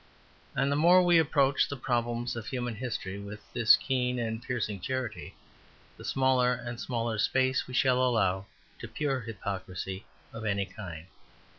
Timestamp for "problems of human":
1.77-2.73